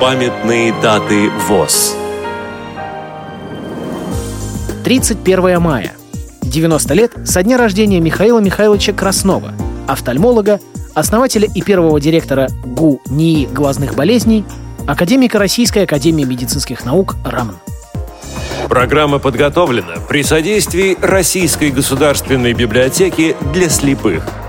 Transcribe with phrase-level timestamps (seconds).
[0.00, 1.94] Памятные даты ВОЗ
[4.82, 5.92] 31 мая.
[6.40, 9.52] 90 лет со дня рождения Михаила Михайловича Краснова,
[9.86, 10.58] офтальмолога,
[10.94, 14.46] основателя и первого директора ГУ НИИ глазных болезней,
[14.86, 17.58] академика Российской академии медицинских наук РАМН.
[18.70, 24.24] Программа подготовлена при содействии Российской государственной библиотеки для слепых–